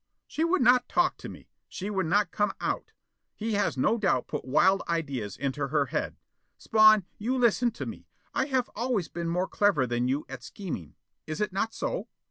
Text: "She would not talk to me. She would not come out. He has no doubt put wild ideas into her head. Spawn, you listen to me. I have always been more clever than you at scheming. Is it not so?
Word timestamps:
"She 0.25 0.43
would 0.43 0.63
not 0.63 0.89
talk 0.89 1.17
to 1.17 1.29
me. 1.29 1.47
She 1.69 1.91
would 1.91 2.07
not 2.07 2.31
come 2.31 2.53
out. 2.59 2.91
He 3.35 3.53
has 3.53 3.77
no 3.77 3.99
doubt 3.99 4.25
put 4.27 4.43
wild 4.45 4.81
ideas 4.89 5.37
into 5.37 5.67
her 5.67 5.85
head. 5.85 6.15
Spawn, 6.57 7.05
you 7.19 7.37
listen 7.37 7.69
to 7.69 7.85
me. 7.85 8.07
I 8.33 8.47
have 8.47 8.67
always 8.75 9.09
been 9.09 9.29
more 9.29 9.47
clever 9.47 9.85
than 9.85 10.07
you 10.07 10.25
at 10.27 10.41
scheming. 10.43 10.95
Is 11.27 11.39
it 11.39 11.53
not 11.53 11.75
so? 11.75 12.07